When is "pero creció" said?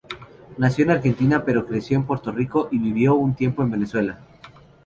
1.45-1.95